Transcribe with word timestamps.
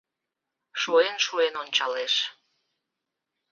Шуэн-шуэн 0.79 1.53
ончалеш 1.63 2.13